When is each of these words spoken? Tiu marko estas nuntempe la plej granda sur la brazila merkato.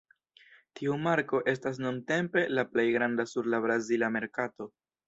Tiu 0.79 0.95
marko 1.07 1.41
estas 1.53 1.79
nuntempe 1.85 2.45
la 2.57 2.67
plej 2.73 2.89
granda 2.99 3.31
sur 3.35 3.53
la 3.57 3.65
brazila 3.69 4.15
merkato. 4.19 4.73